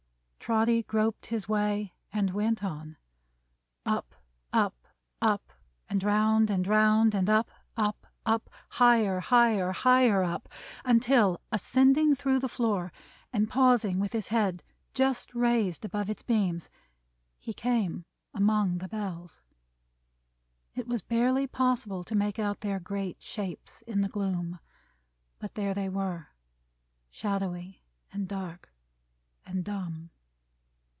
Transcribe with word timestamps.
Trotty 0.41 0.81
groped 0.83 1.27
his 1.27 1.47
way, 1.47 1.93
and 2.11 2.31
went 2.33 2.61
on. 2.63 2.97
Up, 3.85 4.15
up, 4.51 4.75
up, 5.21 5.53
and 5.87 6.03
round 6.03 6.49
and 6.49 6.65
round; 6.67 7.13
and 7.15 7.29
up, 7.29 7.49
up, 7.77 8.05
up, 8.25 8.49
higher, 8.71 9.19
higher, 9.21 9.71
higher 9.71 10.23
up! 10.23 10.49
Until, 10.83 11.39
ascending 11.53 12.15
through 12.15 12.39
the 12.39 12.49
floor, 12.49 12.91
and 13.31 13.49
pausing 13.49 13.97
with 13.99 14.11
his 14.13 14.27
head 14.27 14.61
just 14.93 15.33
raised 15.35 15.85
above 15.85 16.09
its 16.09 16.23
beams, 16.23 16.69
he 17.39 17.53
came 17.53 18.03
among 18.33 18.79
the 18.79 18.89
Bells. 18.89 19.41
It 20.75 20.85
was 20.87 21.01
barely 21.03 21.45
possible 21.47 22.03
to 22.03 22.15
make 22.15 22.39
out 22.39 22.59
their 22.59 22.79
great 22.79 23.21
shapes 23.21 23.83
in 23.83 24.01
the 24.01 24.09
gloom; 24.09 24.59
but 25.39 25.53
there 25.55 25.73
they 25.75 25.87
were. 25.87 26.27
Shadowy, 27.09 27.83
and 28.11 28.27
dark, 28.27 28.73
and 29.45 29.63
dumb. 29.63 30.09